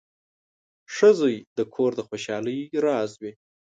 •ښه 0.93 1.09
زوی 1.19 1.37
د 1.57 1.59
کور 1.73 1.91
د 1.95 2.01
خوشحالۍ 2.07 2.59
راز 2.85 3.11
وي. 3.21 3.31